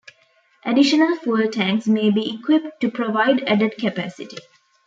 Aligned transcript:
Additional 0.65 1.15
fuel 1.17 1.47
tanks 1.47 1.85
may 1.85 2.09
be 2.09 2.33
equipped 2.33 2.81
to 2.81 2.89
provide 2.89 3.43
added 3.43 3.75
capacity. 3.77 4.37